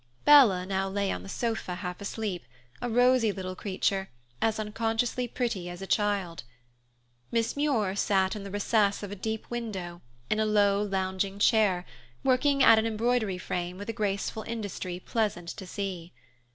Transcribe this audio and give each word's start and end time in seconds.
Bella 0.25 0.65
now 0.65 0.89
lay 0.89 1.11
on 1.11 1.21
the 1.21 1.29
sofa, 1.29 1.75
half 1.75 2.01
asleep, 2.01 2.45
a 2.81 2.89
rosy 2.89 3.31
little 3.31 3.55
creature, 3.55 4.09
as 4.41 4.57
unconsciously 4.59 5.27
pretty 5.27 5.69
as 5.69 5.79
a 5.79 5.85
child. 5.85 6.41
Miss 7.31 7.55
Muir 7.55 7.95
sat 7.95 8.35
in 8.35 8.43
the 8.43 8.49
recess 8.49 9.03
of 9.03 9.11
a 9.11 9.15
deep 9.15 9.47
window, 9.51 10.01
in 10.27 10.39
a 10.39 10.43
low 10.47 10.81
lounging 10.81 11.37
chair, 11.37 11.85
working 12.23 12.63
at 12.63 12.79
an 12.79 12.87
embroidery 12.87 13.37
frame 13.37 13.77
with 13.77 13.89
a 13.89 13.93
graceful 13.93 14.41
industry 14.47 14.99
pleasant 14.99 15.49
to 15.49 15.67
see. 15.67 16.13